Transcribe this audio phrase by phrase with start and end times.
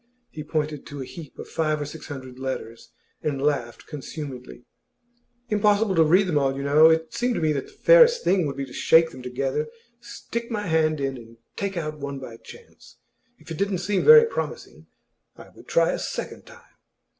[0.31, 2.89] He pointed to a heap of five or six hundred letters,
[3.21, 4.65] and laughed consumedly.
[5.49, 6.89] 'Impossible to read them all, you know.
[6.89, 9.67] It seemed to me that the fairest thing would be to shake them together,
[9.99, 12.97] stick my hand in, and take out one by chance.
[13.37, 14.87] If it didn't seem very promising,
[15.37, 16.65] I would try a second time.